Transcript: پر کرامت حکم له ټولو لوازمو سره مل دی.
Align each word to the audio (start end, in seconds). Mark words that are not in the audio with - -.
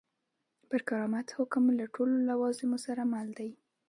پر 0.69 0.81
کرامت 0.87 1.27
حکم 1.37 1.63
له 1.79 1.85
ټولو 1.95 2.15
لوازمو 2.29 2.77
سره 2.85 3.01
مل 3.13 3.27
دی. 3.37 3.49